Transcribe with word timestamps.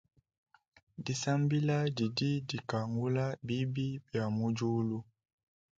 Disambila 1.05 1.77
didi 1.97 2.31
dikangula 2.49 3.25
bibi 3.47 3.87
bia 4.05 4.25
mudiulu. 4.35 4.99